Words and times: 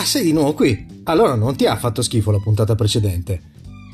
Ah, 0.00 0.04
sei 0.06 0.24
di 0.24 0.32
nuovo 0.32 0.54
qui? 0.54 1.02
Allora 1.04 1.34
non 1.34 1.56
ti 1.56 1.66
ha 1.66 1.76
fatto 1.76 2.00
schifo 2.00 2.30
la 2.30 2.38
puntata 2.38 2.74
precedente. 2.74 3.42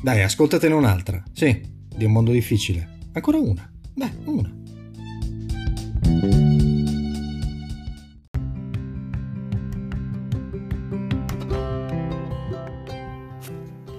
Dai, 0.01 0.23
ascoltatene 0.23 0.73
un'altra. 0.73 1.21
Sì, 1.33 1.61
di 1.93 2.05
un 2.05 2.13
mondo 2.13 2.31
difficile. 2.31 2.99
Ancora 3.11 3.39
una. 3.39 3.69
Dai, 3.93 4.11
una. 4.23 4.49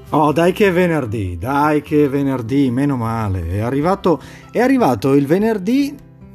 Oh, 0.09 0.33
dai 0.33 0.53
che 0.55 0.69
è 0.69 0.73
venerdì, 0.73 1.37
dai 1.37 1.83
che 1.83 2.07
è 2.07 2.09
venerdì, 2.09 2.71
meno 2.71 2.97
male. 2.97 3.49
È 3.51 3.59
arrivato, 3.59 4.19
è 4.51 4.61
arrivato 4.61 5.13
il 5.13 5.27
venerdì 5.27 5.95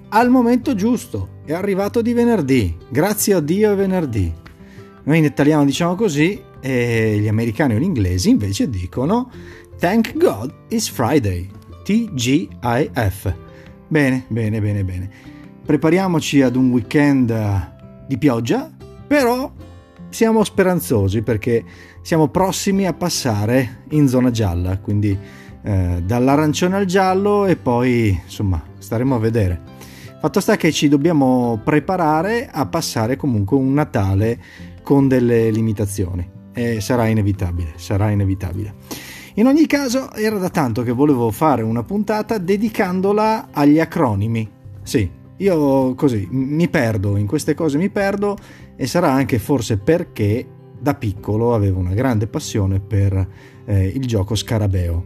al 0.10 0.30
momento 0.30 0.76
giusto. 0.76 1.40
È 1.44 1.52
arrivato 1.54 2.04
di 2.04 2.14
venerdì. 2.14 2.78
Grazie 2.90 3.34
a 3.34 3.40
Dio 3.40 3.72
è 3.72 3.76
venerdì. 3.76 4.42
Noi 5.04 5.18
in 5.18 5.26
italiano 5.26 5.66
diciamo 5.66 5.96
così 5.96 6.42
e 6.62 7.18
gli 7.20 7.28
americani 7.28 7.76
o 7.76 7.78
gli 7.78 7.84
inglesi 7.84 8.30
invece 8.30 8.70
dicono 8.70 9.30
Thank 9.78 10.16
God 10.18 10.54
it's 10.70 10.90
Friday. 10.90 11.50
TGIF. 11.84 13.36
Bene, 13.88 14.26
bene, 14.30 14.62
bene, 14.62 14.84
bene. 14.84 15.10
Prepariamoci 15.66 16.42
ad 16.42 16.56
un 16.56 16.72
weekend 16.72 18.06
di 18.08 18.18
pioggia, 18.18 18.72
però 19.06 19.52
siamo 20.10 20.44
speranzosi 20.44 21.22
perché 21.22 21.64
siamo 22.02 22.30
prossimi 22.30 22.88
a 22.88 22.94
passare 22.94 23.84
in 23.90 24.08
zona 24.08 24.32
gialla, 24.32 24.78
quindi 24.80 25.18
eh, 25.64 26.02
dall'arancione 26.06 26.76
al 26.76 26.86
giallo 26.86 27.46
e 27.46 27.56
poi 27.56 28.20
insomma 28.24 28.62
staremo 28.78 29.16
a 29.16 29.20
vedere. 29.20 29.62
Fatto 30.20 30.40
sta 30.40 30.56
che 30.56 30.72
ci 30.72 30.88
dobbiamo 30.88 31.60
preparare 31.64 32.50
a 32.50 32.66
passare 32.66 33.18
comunque 33.18 33.58
un 33.58 33.74
Natale 33.74 34.40
con 34.84 35.08
delle 35.08 35.50
limitazioni 35.50 36.30
e 36.54 36.80
sarà 36.82 37.08
inevitabile, 37.08 37.74
sarà 37.78 38.12
inevitabile. 38.12 38.76
In 39.36 39.48
ogni 39.48 39.66
caso 39.66 40.14
era 40.14 40.38
da 40.38 40.50
tanto 40.50 40.84
che 40.84 40.92
volevo 40.92 41.32
fare 41.32 41.64
una 41.64 41.82
puntata 41.82 42.38
dedicandola 42.38 43.48
agli 43.52 43.80
acronimi. 43.80 44.48
Sì, 44.84 45.10
io 45.38 45.96
così 45.96 46.28
mi 46.30 46.70
perdo, 46.70 47.18
in 47.18 47.26
queste 47.26 47.56
cose 47.56 47.80
mi 47.80 47.90
perdo 47.90 48.38
e 48.76 48.86
sarà 48.86 49.12
anche 49.12 49.40
forse 49.40 49.78
perché 49.78 50.46
da 50.80 50.94
piccolo 50.94 51.56
avevo 51.56 51.80
una 51.80 51.94
grande 51.94 52.28
passione 52.28 52.80
per 52.80 53.28
eh, 53.66 53.88
il 53.88 54.06
gioco 54.06 54.36
Scarabeo, 54.36 55.06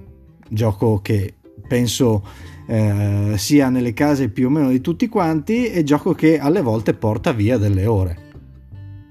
gioco 0.49 0.99
che 1.01 1.35
penso 1.67 2.23
eh, 2.67 3.33
sia 3.37 3.69
nelle 3.69 3.93
case 3.93 4.29
più 4.29 4.47
o 4.47 4.49
meno 4.49 4.69
di 4.69 4.81
tutti 4.81 5.07
quanti 5.07 5.71
e 5.71 5.83
gioco 5.83 6.13
che 6.13 6.37
alle 6.39 6.61
volte 6.61 6.93
porta 6.93 7.31
via 7.31 7.57
delle 7.57 7.85
ore. 7.85 8.25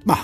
Ma 0.05 0.17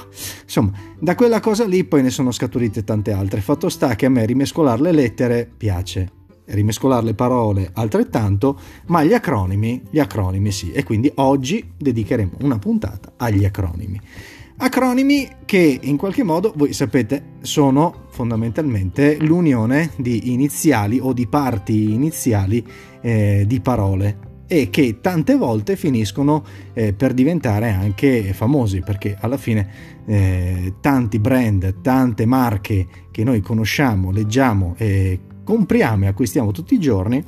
insomma, 0.53 0.73
da 0.99 1.15
quella 1.15 1.41
cosa 1.41 1.65
lì 1.65 1.85
poi 1.85 2.03
ne 2.03 2.11
sono 2.11 2.31
scaturite 2.31 2.85
tante 2.85 3.11
altre. 3.13 3.41
Fatto 3.41 3.71
sta 3.71 3.97
che 3.97 4.07
a 4.07 4.11
me 4.11 4.27
rimescolare 4.27 4.83
le 4.83 4.93
lettere 4.93 5.51
piace, 5.57 6.11
rimescolare 6.47 7.07
le 7.07 7.15
parole 7.15 7.71
altrettanto, 7.73 8.61
ma 8.87 9.03
gli 9.03 9.15
acronimi, 9.15 9.83
gli 9.91 9.99
acronimi 9.99 10.53
sì. 10.53 10.71
E 10.73 10.83
quindi 10.83 11.11
oggi 11.17 11.73
dedicheremo 11.75 12.33
una 12.43 12.59
puntata 12.59 13.15
agli 13.17 13.47
acronimi. 13.47 13.99
Acronimi 14.59 15.29
che 15.47 15.79
in 15.83 15.97
qualche 15.97 16.23
modo, 16.23 16.53
voi 16.55 16.75
sapete, 16.75 17.39
sono 17.41 18.07
fondamentalmente 18.11 19.17
l'unione 19.21 19.93
di 19.97 20.33
iniziali 20.33 21.01
o 21.01 21.15
di 21.15 21.27
parti 21.27 21.95
iniziali 21.95 22.65
eh, 23.01 23.45
di 23.47 23.61
parole 23.61 24.31
e 24.53 24.69
che 24.69 24.99
tante 25.01 25.35
volte 25.35 25.77
finiscono 25.77 26.45
eh, 26.75 26.93
per 26.93 27.15
diventare 27.15 27.71
anche 27.71 28.35
famosi 28.35 28.81
perché 28.81 29.17
alla 29.19 29.39
fine 29.39 29.67
eh, 30.05 30.75
tanti 30.79 31.19
brand, 31.19 31.81
tante 31.81 32.27
marche 32.27 32.87
che 33.11 33.25
noi 33.25 33.41
conosciamo, 33.41 34.11
leggiamo 34.11 34.75
e 34.77 35.19
compriamo 35.43 36.05
e 36.05 36.09
acquistiamo 36.09 36.51
tutti 36.51 36.75
i 36.75 36.79
giorni 36.79 37.25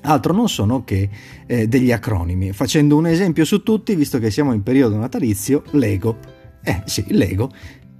altro 0.00 0.32
non 0.32 0.48
sono 0.48 0.82
che 0.82 1.08
eh, 1.46 1.68
degli 1.68 1.92
acronimi. 1.92 2.52
Facendo 2.52 2.96
un 2.96 3.06
esempio 3.06 3.44
su 3.44 3.62
tutti, 3.62 3.94
visto 3.94 4.18
che 4.18 4.30
siamo 4.32 4.52
in 4.52 4.64
periodo 4.64 4.96
natalizio, 4.96 5.62
Lego. 5.72 6.16
Eh 6.64 6.82
sì, 6.86 7.04
Lego. 7.10 7.50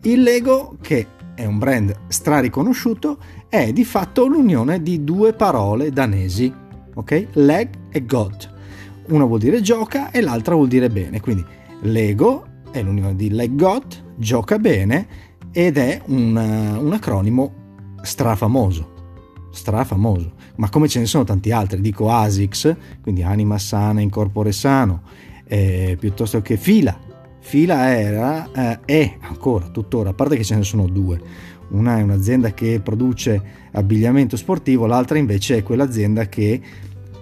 Il 0.03 0.23
Lego, 0.23 0.77
che 0.81 1.07
è 1.35 1.45
un 1.45 1.59
brand 1.59 1.95
strariconosciuto, 2.09 3.19
è 3.49 3.73
di 3.73 3.85
fatto 3.85 4.27
l'unione 4.27 4.83
di 4.83 5.05
due 5.05 5.33
parole 5.33 5.91
danesi 5.91 6.67
ok? 6.99 7.27
Leg 7.33 7.69
e 7.91 8.05
God. 8.05 8.57
Una 9.09 9.25
vuol 9.25 9.39
dire 9.39 9.61
gioca 9.61 10.11
e 10.11 10.21
l'altra 10.21 10.55
vuol 10.55 10.69
dire 10.69 10.91
bene, 10.91 11.21
quindi 11.21 11.45
Lego 11.83 12.47
è 12.71 12.83
l'unione 12.83 13.15
di 13.17 13.31
Leg 13.31 13.55
God, 13.55 13.85
gioca 14.17 14.59
bene 14.59 15.07
ed 15.53 15.79
è 15.79 16.03
un, 16.07 16.37
un 16.37 16.93
acronimo 16.93 17.53
strafamoso, 18.03 19.49
strafamoso, 19.51 20.33
ma 20.57 20.69
come 20.69 20.89
ce 20.89 20.99
ne 20.99 21.07
sono 21.07 21.25
tanti 21.25 21.51
altri, 21.53 21.81
dico 21.81 22.11
ASICS, 22.11 22.77
quindi 23.01 23.23
anima 23.23 23.59
sana, 23.59 24.01
incorpore 24.01 24.53
sano, 24.53 25.03
eh, 25.47 25.97
piuttosto 25.99 26.43
che 26.43 26.57
fila, 26.57 26.99
fila 27.39 27.97
era, 27.97 28.51
eh, 28.53 28.81
è 28.85 29.17
ancora, 29.21 29.69
tuttora, 29.69 30.11
a 30.11 30.15
parte 30.15 30.37
che 30.37 30.45
ce 30.45 30.57
ne 30.57 30.65
sono 30.65 30.87
due, 30.87 31.19
una 31.71 31.99
è 31.99 32.03
un'azienda 32.03 32.53
che 32.53 32.81
produce 32.83 33.41
abbigliamento 33.73 34.37
sportivo, 34.37 34.87
l'altra 34.87 35.19
invece 35.19 35.59
è 35.59 35.63
quell'azienda 35.63 36.29
che 36.29 36.61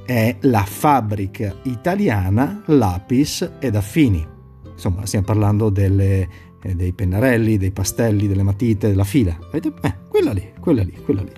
è 0.04 0.36
la 0.40 0.64
fabbrica 0.64 1.56
italiana 1.64 2.62
Lapis 2.66 3.50
ed 3.58 3.74
Affini. 3.74 4.24
Insomma, 4.72 5.04
stiamo 5.06 5.24
parlando 5.24 5.68
delle, 5.68 6.28
eh, 6.62 6.74
dei 6.74 6.92
pennarelli, 6.92 7.56
dei 7.56 7.72
pastelli, 7.72 8.28
delle 8.28 8.42
matite, 8.42 8.88
della 8.88 9.04
fila. 9.04 9.36
Eh, 9.52 9.72
quella 10.08 10.32
lì, 10.32 10.52
quella 10.60 10.82
lì, 10.82 10.96
quella 11.04 11.22
lì. 11.22 11.32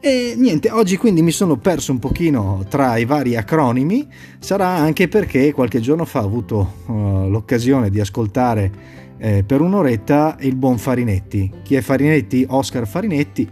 E 0.00 0.34
niente, 0.36 0.70
oggi 0.70 0.96
quindi 0.96 1.22
mi 1.22 1.32
sono 1.32 1.56
perso 1.56 1.90
un 1.90 1.98
pochino 1.98 2.64
tra 2.68 2.98
i 2.98 3.04
vari 3.04 3.34
acronimi, 3.34 4.06
sarà 4.38 4.68
anche 4.68 5.08
perché 5.08 5.52
qualche 5.52 5.80
giorno 5.80 6.04
fa 6.04 6.22
ho 6.22 6.26
avuto 6.26 6.74
uh, 6.86 7.28
l'occasione 7.28 7.90
di 7.90 7.98
ascoltare 7.98 8.70
eh, 9.18 9.44
per 9.44 9.60
un'oretta 9.60 10.36
il 10.40 10.56
buon 10.56 10.78
Farinetti. 10.78 11.52
Chi 11.62 11.74
è 11.74 11.80
Farinetti? 11.80 12.46
Oscar 12.48 12.86
Farinetti 12.86 13.48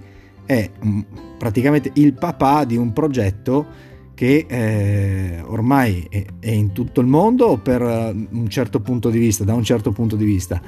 è 0.46 0.70
um, 0.82 1.04
praticamente 1.38 1.90
il 1.94 2.14
papà 2.14 2.64
di 2.64 2.76
un 2.76 2.92
progetto 2.92 3.94
che 4.14 4.46
eh, 4.48 5.42
ormai 5.44 6.06
è, 6.08 6.24
è, 6.40 6.50
in 6.50 6.72
tutto 6.72 7.02
il 7.02 7.06
mondo 7.06 7.58
per 7.58 7.82
un 7.82 8.48
certo 8.48 8.80
punto 8.80 9.10
di 9.10 9.18
vista, 9.18 9.44
da 9.44 9.52
un 9.52 9.62
certo 9.62 9.92
punto 9.92 10.16
di 10.16 10.24
vista, 10.24 10.58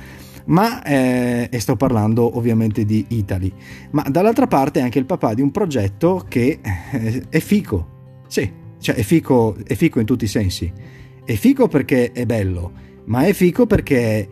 ma 0.47 0.83
eh, 0.83 1.49
e 1.51 1.59
sto 1.59 1.75
parlando 1.75 2.37
ovviamente 2.37 2.85
di 2.85 3.07
Italy, 3.09 3.51
ma 3.93 4.05
dall'altra 4.11 4.47
parte 4.47 4.81
è 4.81 4.83
anche 4.83 4.99
il 4.99 5.07
papà 5.07 5.33
di 5.33 5.41
un 5.41 5.51
progetto 5.51 6.27
che 6.29 6.59
eh, 6.93 7.23
è 7.31 7.39
fico, 7.39 8.23
sì, 8.29 8.53
cioè 8.81 8.97
è 8.97 9.03
fico, 9.03 9.57
è 9.65 9.75
fico 9.75 9.99
in 9.99 10.05
tutti 10.05 10.25
i 10.25 10.29
sensi, 10.29 10.71
è 11.25 11.35
fico 11.35 11.69
perché 11.69 12.13
è 12.13 12.27
bello, 12.27 12.73
ma 13.07 13.23
è 13.23 13.33
fico 13.33 13.65
perché 13.65 14.29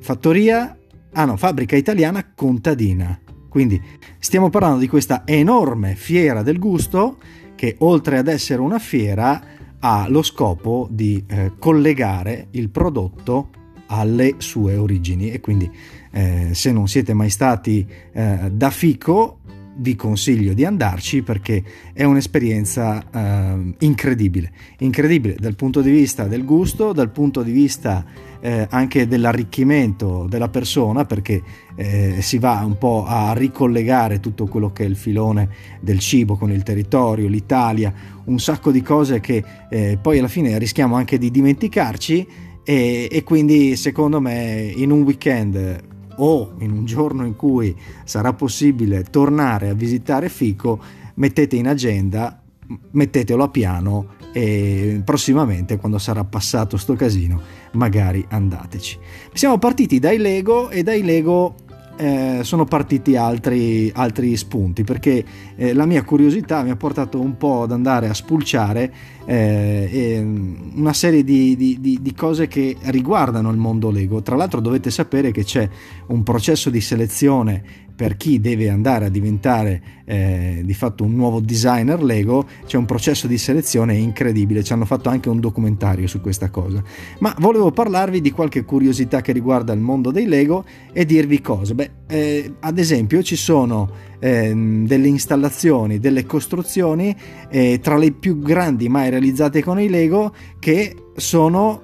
fattoria, 0.00 0.76
ah 1.12 1.24
no, 1.24 1.36
fabbrica 1.36 1.76
italiana 1.76 2.32
contadina, 2.34 3.18
quindi 3.48 3.80
stiamo 4.18 4.50
parlando 4.50 4.80
di 4.80 4.88
questa 4.88 5.22
enorme 5.24 5.94
fiera 5.94 6.42
del 6.42 6.58
gusto 6.58 7.16
che 7.54 7.76
oltre 7.78 8.18
ad 8.18 8.28
essere 8.28 8.60
una 8.60 8.78
fiera 8.78 9.42
ha 9.78 10.06
lo 10.08 10.22
scopo 10.22 10.88
di 10.90 11.24
eh, 11.26 11.52
collegare 11.58 12.48
il 12.52 12.68
prodotto 12.70 13.50
alle 13.86 14.34
sue 14.38 14.76
origini. 14.76 15.30
E 15.30 15.40
quindi 15.40 15.70
eh, 16.12 16.50
se 16.52 16.72
non 16.72 16.88
siete 16.88 17.14
mai 17.14 17.30
stati 17.30 17.86
eh, 18.12 18.50
da 18.52 18.70
Fico 18.70 19.38
vi 19.78 19.94
consiglio 19.94 20.54
di 20.54 20.64
andarci 20.64 21.22
perché 21.22 21.62
è 21.92 22.04
un'esperienza 22.04 23.04
eh, 23.10 23.74
incredibile, 23.80 24.50
incredibile 24.78 25.36
dal 25.38 25.54
punto 25.54 25.82
di 25.82 25.90
vista 25.90 26.24
del 26.24 26.44
gusto, 26.44 26.92
dal 26.92 27.10
punto 27.10 27.42
di 27.42 27.52
vista 27.52 28.04
eh, 28.46 28.68
anche 28.70 29.08
dell'arricchimento 29.08 30.26
della 30.28 30.48
persona 30.48 31.04
perché 31.04 31.42
eh, 31.74 32.18
si 32.20 32.38
va 32.38 32.62
un 32.64 32.78
po' 32.78 33.04
a 33.04 33.32
ricollegare 33.32 34.20
tutto 34.20 34.46
quello 34.46 34.70
che 34.70 34.84
è 34.84 34.86
il 34.86 34.94
filone 34.94 35.48
del 35.80 35.98
cibo 35.98 36.36
con 36.36 36.52
il 36.52 36.62
territorio, 36.62 37.26
l'Italia, 37.26 37.92
un 38.26 38.38
sacco 38.38 38.70
di 38.70 38.82
cose 38.82 39.18
che 39.18 39.42
eh, 39.68 39.98
poi 40.00 40.20
alla 40.20 40.28
fine 40.28 40.56
rischiamo 40.58 40.94
anche 40.94 41.18
di 41.18 41.32
dimenticarci 41.32 42.28
e, 42.62 43.08
e 43.10 43.24
quindi 43.24 43.74
secondo 43.74 44.20
me 44.20 44.72
in 44.76 44.92
un 44.92 45.02
weekend 45.02 45.84
o 46.18 46.54
in 46.60 46.70
un 46.70 46.84
giorno 46.84 47.26
in 47.26 47.34
cui 47.34 47.74
sarà 48.04 48.32
possibile 48.32 49.02
tornare 49.02 49.70
a 49.70 49.74
visitare 49.74 50.28
Fico, 50.28 50.78
mettete 51.14 51.56
in 51.56 51.66
agenda, 51.66 52.42
mettetelo 52.92 53.44
a 53.44 53.48
piano 53.48 54.14
e 54.32 55.00
prossimamente 55.04 55.76
quando 55.76 55.98
sarà 55.98 56.24
passato 56.24 56.76
sto 56.76 56.94
casino 56.94 57.40
magari 57.72 58.24
andateci. 58.28 58.98
Siamo 59.32 59.58
partiti 59.58 59.98
dai 59.98 60.18
Lego 60.18 60.70
e 60.70 60.82
dai 60.82 61.02
Lego 61.02 61.54
eh, 61.96 62.40
sono 62.42 62.64
partiti 62.64 63.16
altri, 63.16 63.90
altri 63.94 64.36
spunti 64.36 64.84
perché 64.84 65.24
eh, 65.56 65.72
la 65.72 65.86
mia 65.86 66.04
curiosità 66.04 66.62
mi 66.62 66.70
ha 66.70 66.76
portato 66.76 67.20
un 67.20 67.36
po' 67.36 67.62
ad 67.62 67.72
andare 67.72 68.08
a 68.08 68.14
spulciare 68.14 68.92
eh, 69.26 70.20
una 70.74 70.92
serie 70.92 71.24
di, 71.24 71.56
di, 71.56 71.78
di, 71.80 71.98
di, 72.00 72.14
cose 72.14 72.46
che 72.46 72.76
riguardano 72.82 73.50
il 73.50 73.56
mondo 73.56 73.90
Lego. 73.90 74.22
Tra 74.22 74.36
l'altro 74.36 74.60
dovete 74.60 74.90
sapere 74.90 75.32
che 75.32 75.44
c'è 75.44 75.68
un 76.06 76.22
processo 76.22 76.70
di 76.70 76.80
selezione 76.80 77.84
per 77.96 78.18
chi 78.18 78.40
deve 78.40 78.68
andare 78.68 79.06
a 79.06 79.08
diventare 79.08 79.82
eh, 80.04 80.60
di 80.62 80.74
fatto 80.74 81.02
un 81.02 81.14
nuovo 81.14 81.40
designer 81.40 82.02
Lego, 82.02 82.46
c'è 82.66 82.76
un 82.76 82.84
processo 82.84 83.26
di 83.26 83.38
selezione 83.38 83.96
incredibile, 83.96 84.62
ci 84.62 84.74
hanno 84.74 84.84
fatto 84.84 85.08
anche 85.08 85.30
un 85.30 85.40
documentario 85.40 86.06
su 86.06 86.20
questa 86.20 86.50
cosa. 86.50 86.82
Ma 87.20 87.34
volevo 87.38 87.72
parlarvi 87.72 88.20
di 88.20 88.30
qualche 88.30 88.64
curiosità 88.64 89.22
che 89.22 89.32
riguarda 89.32 89.72
il 89.72 89.80
mondo 89.80 90.10
dei 90.10 90.26
Lego 90.26 90.64
e 90.92 91.06
dirvi 91.06 91.40
cose. 91.40 91.74
Beh, 91.74 91.90
eh, 92.06 92.52
ad 92.60 92.78
esempio 92.78 93.22
ci 93.22 93.34
sono 93.34 93.90
eh, 94.18 94.52
delle 94.54 95.08
installazioni, 95.08 95.98
delle 95.98 96.24
costruzioni 96.24 97.14
eh, 97.50 97.78
tra 97.82 97.96
le 97.96 98.12
più 98.12 98.38
grandi 98.38 98.88
mai 98.88 99.10
realizzate 99.10 99.62
con 99.62 99.80
i 99.80 99.88
Lego 99.88 100.34
che 100.58 100.94
sono 101.16 101.82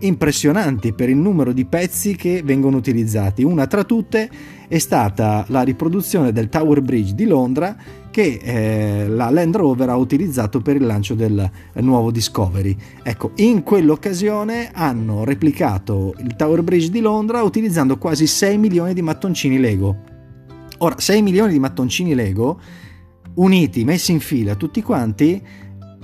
impressionanti 0.00 0.92
per 0.92 1.08
il 1.08 1.16
numero 1.16 1.52
di 1.52 1.64
pezzi 1.64 2.16
che 2.16 2.42
vengono 2.44 2.76
utilizzati. 2.76 3.42
Una 3.42 3.66
tra 3.66 3.84
tutte 3.84 4.28
è 4.68 4.78
stata 4.78 5.44
la 5.48 5.62
riproduzione 5.62 6.32
del 6.32 6.48
Tower 6.48 6.80
Bridge 6.82 7.14
di 7.14 7.24
Londra 7.24 7.76
che 8.10 8.40
eh, 8.42 9.08
la 9.08 9.30
Land 9.30 9.56
Rover 9.56 9.90
ha 9.90 9.96
utilizzato 9.96 10.60
per 10.60 10.76
il 10.76 10.86
lancio 10.86 11.14
del 11.14 11.50
nuovo 11.74 12.10
Discovery. 12.10 12.74
Ecco, 13.02 13.32
in 13.36 13.62
quell'occasione 13.62 14.70
hanno 14.72 15.24
replicato 15.24 16.14
il 16.18 16.34
Tower 16.34 16.62
Bridge 16.62 16.90
di 16.90 17.00
Londra 17.00 17.42
utilizzando 17.42 17.98
quasi 17.98 18.26
6 18.26 18.58
milioni 18.58 18.94
di 18.94 19.02
mattoncini 19.02 19.58
Lego. 19.58 20.15
Ora, 20.78 20.98
6 20.98 21.22
milioni 21.22 21.52
di 21.52 21.58
mattoncini 21.58 22.14
Lego 22.14 22.60
uniti, 23.36 23.84
messi 23.84 24.12
in 24.12 24.20
fila 24.20 24.54
tutti 24.54 24.82
quanti, 24.82 25.42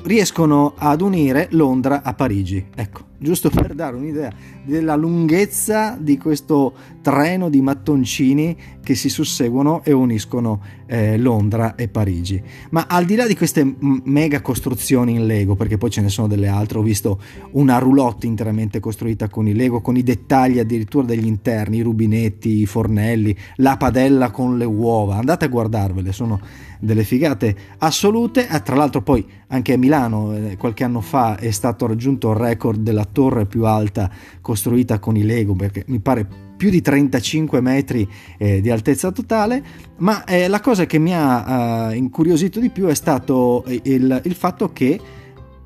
riescono 0.04 0.74
ad 0.76 1.00
unire 1.00 1.48
Londra 1.52 2.02
a 2.02 2.14
Parigi. 2.14 2.66
Ecco, 2.74 3.12
giusto 3.22 3.48
per 3.48 3.74
dare 3.74 3.96
un'idea 3.96 4.32
della 4.64 4.96
lunghezza 4.96 5.96
di 5.98 6.19
questo 6.19 6.72
treno 7.00 7.48
di 7.48 7.60
mattoncini 7.60 8.56
che 8.82 8.94
si 8.94 9.08
susseguono 9.08 9.82
e 9.84 9.92
uniscono 9.92 10.60
eh, 10.86 11.16
Londra 11.16 11.74
e 11.76 11.88
Parigi. 11.88 12.42
Ma 12.70 12.86
al 12.88 13.04
di 13.04 13.14
là 13.14 13.26
di 13.26 13.36
queste 13.36 13.76
mega 13.78 14.40
costruzioni 14.40 15.14
in 15.14 15.26
Lego, 15.26 15.54
perché 15.54 15.78
poi 15.78 15.90
ce 15.90 16.00
ne 16.00 16.08
sono 16.08 16.26
delle 16.26 16.48
altre, 16.48 16.78
ho 16.78 16.82
visto 16.82 17.20
una 17.52 17.78
roulotte 17.78 18.26
interamente 18.26 18.80
costruita 18.80 19.28
con 19.28 19.46
i 19.46 19.54
Lego, 19.54 19.80
con 19.80 19.96
i 19.96 20.02
dettagli 20.02 20.58
addirittura 20.58 21.06
degli 21.06 21.26
interni, 21.26 21.78
i 21.78 21.82
rubinetti, 21.82 22.60
i 22.60 22.66
fornelli, 22.66 23.36
la 23.56 23.76
padella 23.76 24.30
con 24.30 24.58
le 24.58 24.64
uova. 24.64 25.16
Andate 25.16 25.44
a 25.44 25.48
guardarvele, 25.48 26.12
sono 26.12 26.40
delle 26.82 27.04
figate 27.04 27.56
assolute. 27.78 28.48
Ah, 28.48 28.58
tra 28.58 28.75
l'altro 28.75 29.02
poi 29.02 29.25
anche 29.48 29.75
a 29.75 29.78
Milano 29.78 30.34
eh, 30.34 30.56
qualche 30.56 30.82
anno 30.82 31.00
fa 31.00 31.36
è 31.36 31.50
stato 31.52 31.86
raggiunto 31.86 32.30
il 32.30 32.36
record 32.36 32.80
della 32.80 33.04
torre 33.12 33.47
più 33.47 33.64
alta 33.67 34.11
costruita 34.41 34.99
con 34.99 35.17
i 35.17 35.23
Lego, 35.23 35.55
perché 35.55 35.85
mi 35.87 36.00
pare 36.00 36.26
più 36.56 36.70
di 36.70 36.81
35 36.81 37.61
metri 37.61 38.09
eh, 38.38 38.61
di 38.61 38.70
altezza 38.70 39.11
totale, 39.11 39.62
ma 39.99 40.25
eh, 40.25 40.49
la 40.49 40.61
cosa 40.61 40.87
che 40.87 40.99
mi 40.99 41.12
ha 41.14 41.91
eh, 41.91 41.97
incuriosito 41.97 42.61
di 42.61 42.70
più 42.70 42.87
è 42.87 42.94
stato 42.94 43.64
eh, 43.64 43.81
il, 43.85 44.20
il 44.25 44.35
fatto 44.35 44.73
che 44.73 45.00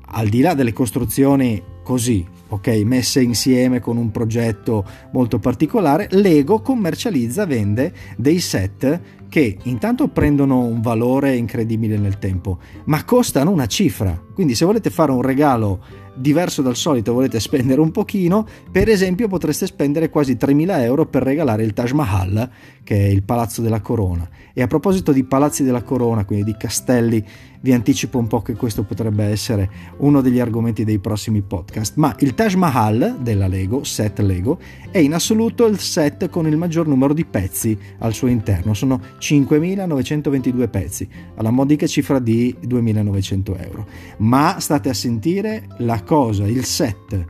al 0.09 0.27
di 0.27 0.41
là 0.41 0.53
delle 0.53 0.73
costruzioni 0.73 1.61
così, 1.83 2.25
ok, 2.49 2.67
messe 2.83 3.21
insieme 3.21 3.79
con 3.79 3.97
un 3.97 4.11
progetto 4.11 4.85
molto 5.11 5.39
particolare, 5.39 6.07
Lego 6.11 6.61
commercializza, 6.61 7.45
vende 7.45 7.93
dei 8.17 8.39
set 8.39 8.99
che 9.29 9.57
intanto 9.63 10.07
prendono 10.07 10.59
un 10.59 10.81
valore 10.81 11.35
incredibile 11.35 11.97
nel 11.97 12.17
tempo, 12.17 12.59
ma 12.85 13.03
costano 13.03 13.51
una 13.51 13.67
cifra. 13.67 14.21
Quindi 14.33 14.55
se 14.55 14.65
volete 14.65 14.89
fare 14.89 15.11
un 15.11 15.21
regalo 15.21 15.79
diverso 16.17 16.61
dal 16.61 16.75
solito, 16.75 17.13
volete 17.13 17.39
spendere 17.39 17.81
un 17.81 17.91
pochino, 17.91 18.45
per 18.71 18.89
esempio 18.89 19.27
potreste 19.27 19.65
spendere 19.65 20.09
quasi 20.09 20.33
3.000 20.33 20.81
euro 20.81 21.05
per 21.05 21.23
regalare 21.23 21.63
il 21.63 21.73
Taj 21.73 21.91
Mahal, 21.91 22.49
che 22.83 22.95
è 22.95 23.07
il 23.07 23.23
palazzo 23.23 23.61
della 23.61 23.81
corona. 23.81 24.27
E 24.53 24.61
a 24.61 24.67
proposito 24.67 25.11
di 25.11 25.23
palazzi 25.23 25.63
della 25.63 25.83
corona, 25.83 26.25
quindi 26.25 26.45
di 26.45 26.57
castelli, 26.57 27.23
vi 27.61 27.73
anticipo 27.73 28.17
un 28.17 28.27
po' 28.27 28.41
che 28.41 28.53
questo 28.53 28.83
potrebbe 28.83 29.25
essere 29.25 29.69
uno 29.97 30.21
degli 30.21 30.39
argomenti 30.39 30.83
dei 30.83 30.99
prossimi 30.99 31.41
podcast. 31.41 31.95
Ma 31.97 32.15
il 32.19 32.33
Taj 32.33 32.53
Mahal 32.55 33.17
della 33.19 33.47
Lego, 33.47 33.83
set 33.83 34.19
Lego, 34.19 34.59
è 34.89 34.99
in 34.99 35.13
assoluto 35.13 35.65
il 35.65 35.79
set 35.79 36.29
con 36.29 36.47
il 36.47 36.55
maggior 36.57 36.87
numero 36.87 37.13
di 37.13 37.25
pezzi 37.25 37.77
al 37.99 38.13
suo 38.13 38.27
interno. 38.27 38.73
Sono 38.73 39.01
5.922 39.19 40.69
pezzi, 40.69 41.07
alla 41.35 41.51
modica 41.51 41.87
cifra 41.87 42.19
di 42.19 42.55
2.900 42.63 43.63
euro. 43.63 43.87
Ma 44.17 44.57
state 44.59 44.89
a 44.89 44.93
sentire 44.93 45.67
la 45.79 46.01
cosa, 46.07 46.47
il 46.47 46.63
set 46.63 47.25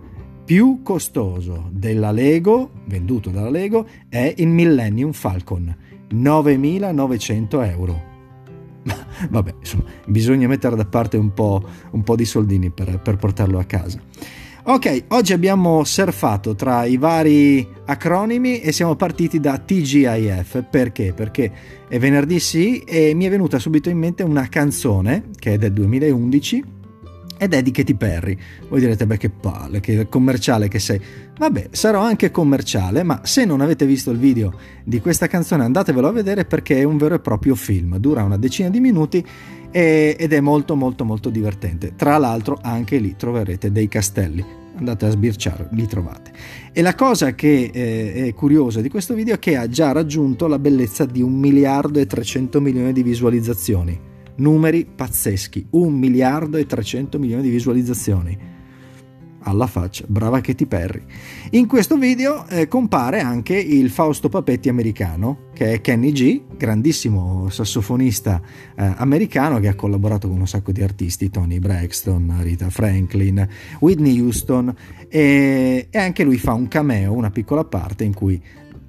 più 0.45 0.81
costoso 0.83 1.68
della 1.71 2.12
Lego, 2.12 2.69
venduto 2.85 3.31
dalla 3.31 3.50
Lego, 3.50 3.88
è 4.07 4.35
il 4.38 4.47
Millennium 4.47 5.13
Falcon, 5.13 5.75
9.900 6.13 7.69
euro. 7.71 8.03
Vabbè, 9.29 9.56
insomma, 9.57 9.83
bisogna 10.06 10.47
mettere 10.47 10.75
da 10.75 10.85
parte 10.85 11.18
un 11.18 11.33
po', 11.33 11.68
un 11.89 12.03
po 12.03 12.15
di 12.15 12.24
soldini 12.24 12.69
per, 12.69 13.00
per 13.00 13.15
portarlo 13.18 13.57
a 13.57 13.63
casa. 13.63 14.00
Ok, 14.65 15.06
oggi 15.07 15.33
abbiamo 15.33 15.83
surfato 15.83 16.53
tra 16.53 16.85
i 16.85 16.97
vari 16.97 17.68
acronimi 17.85 18.59
e 18.59 18.71
siamo 18.71 18.95
partiti 18.95 19.39
da 19.39 19.57
TGIF. 19.57 20.65
Perché? 20.69 21.13
Perché 21.13 21.51
è 21.89 21.97
venerdì 21.97 22.39
sì 22.39 22.80
e 22.81 23.15
mi 23.15 23.25
è 23.25 23.30
venuta 23.30 23.57
subito 23.57 23.89
in 23.89 23.97
mente 23.97 24.21
una 24.21 24.47
canzone 24.50 25.30
che 25.39 25.53
è 25.53 25.57
del 25.57 25.73
2011 25.73 26.75
ed 27.38 27.54
è 27.54 27.62
di 27.62 27.72
Katy 27.72 27.94
Perry. 27.95 28.38
Voi 28.68 28.80
direte, 28.80 29.06
beh 29.06 29.18
che 29.18 29.30
palle, 29.30 29.80
che 29.80 30.07
commerciale 30.10 30.68
che 30.68 30.80
sei. 30.80 31.00
Vabbè, 31.38 31.69
sarò 31.72 32.01
anche 32.01 32.31
commerciale, 32.31 33.04
ma 33.04 33.22
se 33.24 33.45
non 33.45 33.62
avete 33.62 33.86
visto 33.86 34.12
il 34.12 34.18
video 34.18 34.54
di 34.84 35.00
questa 35.00 35.28
canzone 35.28 35.63
andatevelo 35.63 36.07
a 36.07 36.12
vedere 36.12 36.45
perché 36.45 36.78
è 36.78 36.84
un 36.84 36.98
vero 36.98 37.16
e 37.16 37.19
proprio 37.19 37.56
film. 37.56 37.98
Dura 37.98 38.24
una 38.24 38.38
decina 38.38 38.69
di 38.69 38.80
minuti 38.80 39.25
ed 39.72 40.34
è 40.34 40.39
molto 40.39 40.75
molto 40.75 41.06
molto 41.06 41.30
divertente. 41.30 41.94
Tra 41.95 42.18
l'altro 42.18 42.57
anche 42.62 42.98
lì 42.98 43.16
troverete 43.16 43.72
dei 43.72 43.88
castelli. 43.88 44.44
Andate 44.78 45.07
a 45.07 45.10
sbirciare, 45.10 45.69
li 45.72 45.88
trovate. 45.88 46.31
E 46.72 46.83
la 46.83 46.94
cosa 46.94 47.33
che 47.33 47.72
eh, 47.74 48.28
è 48.28 48.33
curiosa 48.36 48.80
di 48.80 48.90
questo 48.90 49.16
video 49.16 49.33
è 49.33 49.40
che 49.40 49.57
ha 49.57 49.68
già 49.68 49.92
raggiunto 49.92 50.45
la 50.45 50.60
bellezza 50.60 51.06
di 51.06 51.22
1 51.22 51.36
miliardo 51.36 52.00
e 52.00 52.06
300 52.06 52.62
milioni 52.62 52.94
di 52.94 53.01
visualizzazioni. 53.01 54.00
Numeri 54.38 54.86
pazzeschi, 54.86 55.68
1 55.72 55.89
miliardo 55.89 56.57
e 56.57 56.66
300 56.66 57.18
milioni 57.18 57.42
di 57.44 57.50
visualizzazioni. 57.50 58.56
Alla 59.42 59.68
faccia, 59.68 60.04
brava 60.07 60.42
Katy 60.42 60.66
Perry. 60.66 61.04
In 61.51 61.68
questo 61.68 61.95
video 61.95 62.45
eh, 62.47 62.68
compare 62.68 63.21
anche 63.21 63.56
il 63.56 63.90
Fausto 63.90 64.28
Papetti 64.28 64.68
americano, 64.68 65.45
che 65.54 65.73
è 65.73 65.81
Kenny 65.81 66.11
G, 66.11 66.42
grandissimo 66.57 67.50
sassofonista 67.50 68.42
eh, 68.76 68.94
americano 68.97 69.59
che 69.59 69.69
ha 69.69 69.76
collaborato 69.76 70.28
con 70.28 70.40
un 70.40 70.47
sacco 70.47 70.73
di 70.73 70.83
artisti, 70.83 71.30
Tony 71.30 71.59
Braxton, 71.59 72.40
Rita 72.42 72.69
Franklin, 72.69 73.47
Whitney 73.80 74.19
Houston, 74.19 74.76
e, 75.07 75.88
e 75.90 75.97
anche 75.97 76.23
lui 76.23 76.38
fa 76.38 76.54
un 76.54 76.68
cameo, 76.68 77.14
una 77.14 77.31
piccola 77.31 77.64
parte 77.64 78.04
in 78.04 78.14
cui 78.14 78.42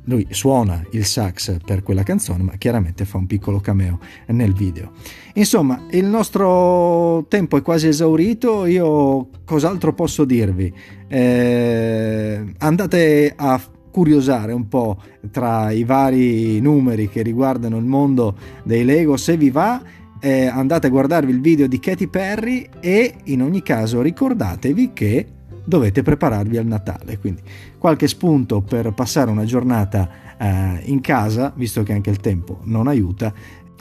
lui 0.09 0.27
suona 0.31 0.83
il 0.93 1.05
sax 1.05 1.59
per 1.65 1.83
quella 1.83 2.03
canzone, 2.03 2.43
ma 2.43 2.53
chiaramente 2.57 3.05
fa 3.05 3.19
un 3.19 3.27
piccolo 3.27 3.61
cameo 3.61 4.01
nel 4.29 4.53
video. 4.53 4.93
Insomma, 5.35 5.87
il 5.91 6.07
nostro 6.07 7.27
tempo 7.29 7.57
è 7.57 7.63
quasi 7.63 7.89
esaurito, 7.89 8.67
io 8.67 9.29
cos'altro 9.45 9.93
posso 9.93 10.25
dirvi? 10.25 10.73
Eh, 11.07 12.45
andate 12.59 13.33
a 13.37 13.61
curiosare 13.91 14.53
un 14.53 14.69
po' 14.69 15.01
tra 15.31 15.71
i 15.71 15.85
vari 15.85 16.61
numeri 16.61 17.09
che 17.09 17.23
riguardano 17.23 17.77
il 17.77 17.85
mondo 17.85 18.37
dei 18.65 18.85
Lego, 18.85 19.17
se 19.17 19.37
vi 19.37 19.51
va 19.51 19.83
eh, 20.21 20.47
andate 20.47 20.89
a 20.89 20.91
guardarvi 20.91 21.31
il 21.31 21.41
video 21.41 21.67
di 21.67 21.79
Katy 21.79 22.09
Perry 22.09 22.69
e 22.81 23.15
in 23.25 23.43
ogni 23.43 23.63
caso 23.63 24.03
ricordatevi 24.03 24.93
che 24.93 25.27
dovete 25.69 26.03
prepararvi 26.03 26.57
al 26.57 26.67
Natale. 26.67 27.19
Quindi 27.19 27.43
qualche 27.77 28.09
spunto 28.09 28.63
per 28.63 28.93
passare 28.95 29.31
una 29.31 29.45
giornata 29.45 30.09
eh, 30.39 30.81
in 30.85 31.01
casa, 31.01 31.53
visto 31.55 31.83
che 31.83 31.93
anche 31.93 32.11
il 32.11 32.19
tempo 32.19 32.61
non 32.65 32.89
aiuta, 32.89 33.33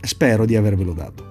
spero 0.01 0.45
di 0.45 0.55
avervelo 0.55 0.91
dato. 0.91 1.25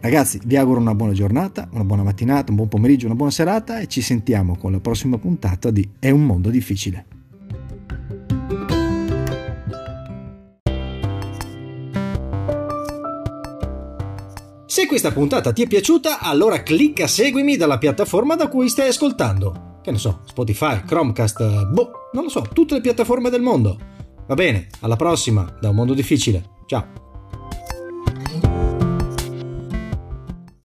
Ragazzi, 0.00 0.40
vi 0.44 0.56
auguro 0.56 0.80
una 0.80 0.94
buona 0.94 1.12
giornata, 1.12 1.68
una 1.72 1.84
buona 1.84 2.02
mattinata, 2.02 2.50
un 2.50 2.56
buon 2.56 2.68
pomeriggio, 2.68 3.06
una 3.06 3.14
buona 3.14 3.30
serata 3.30 3.78
e 3.78 3.86
ci 3.86 4.00
sentiamo 4.00 4.56
con 4.56 4.72
la 4.72 4.80
prossima 4.80 5.18
puntata 5.18 5.70
di 5.70 5.88
È 5.98 6.10
un 6.10 6.24
mondo 6.24 6.48
difficile. 6.48 7.06
Se 14.66 14.86
questa 14.86 15.12
puntata 15.12 15.52
ti 15.52 15.62
è 15.62 15.66
piaciuta, 15.66 16.18
allora 16.18 16.62
clicca 16.62 17.06
seguimi 17.06 17.56
dalla 17.56 17.76
piattaforma 17.76 18.34
da 18.36 18.48
cui 18.48 18.70
stai 18.70 18.88
ascoltando 18.88 19.70
che 19.82 19.90
ne 19.90 19.98
so, 19.98 20.20
Spotify, 20.24 20.82
Chromecast, 20.84 21.66
boh, 21.66 21.90
non 22.12 22.24
lo 22.24 22.28
so, 22.30 22.42
tutte 22.52 22.74
le 22.74 22.80
piattaforme 22.80 23.30
del 23.30 23.42
mondo. 23.42 23.76
Va 24.26 24.34
bene, 24.34 24.68
alla 24.80 24.96
prossima, 24.96 25.56
da 25.60 25.68
un 25.68 25.74
mondo 25.74 25.92
difficile. 25.92 26.50
Ciao. 26.66 27.01